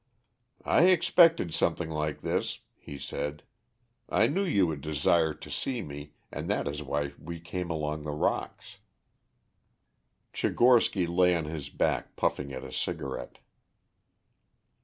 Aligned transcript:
"I 0.65 0.85
expected 0.85 1.53
something 1.53 1.91
like 1.91 2.21
this," 2.21 2.61
he 2.79 2.97
said. 2.97 3.43
"I 4.09 4.25
knew 4.25 4.43
you 4.43 4.65
would 4.65 4.81
desire 4.81 5.31
to 5.35 5.51
see 5.51 5.83
me, 5.83 6.13
and 6.31 6.49
that 6.49 6.67
is 6.67 6.81
why 6.81 7.13
we 7.19 7.39
came 7.39 7.69
along 7.69 8.01
the 8.01 8.11
rocks." 8.11 8.77
Tchigorsky 10.33 11.05
lay 11.07 11.35
on 11.35 11.45
his 11.45 11.69
back 11.69 12.15
puffing 12.15 12.51
at 12.51 12.63
a 12.63 12.73
cigarette. 12.73 13.37